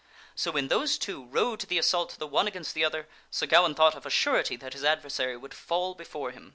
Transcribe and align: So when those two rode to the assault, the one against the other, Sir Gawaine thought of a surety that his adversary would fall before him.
So 0.33 0.49
when 0.49 0.67
those 0.67 0.97
two 0.97 1.25
rode 1.25 1.59
to 1.59 1.67
the 1.67 1.77
assault, 1.77 2.15
the 2.17 2.25
one 2.25 2.47
against 2.47 2.73
the 2.73 2.83
other, 2.83 3.07
Sir 3.29 3.45
Gawaine 3.45 3.75
thought 3.75 3.93
of 3.93 4.03
a 4.03 4.09
surety 4.09 4.55
that 4.55 4.73
his 4.73 4.83
adversary 4.83 5.37
would 5.37 5.53
fall 5.53 5.93
before 5.93 6.31
him. 6.31 6.49